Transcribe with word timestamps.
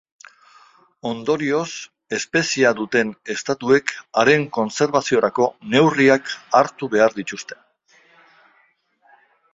Ondorioz, 1.09 1.73
espeziea 2.17 2.71
duten 2.79 3.11
estatuek 3.35 3.93
haren 4.23 4.47
kontserbaziorako 4.59 5.47
neurriak 5.75 6.35
hartu 6.61 6.91
behar 6.97 7.17
dituzte. 7.23 7.63